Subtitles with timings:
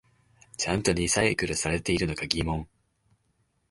[0.57, 2.67] ちゃんとリサイクルされてるのか疑問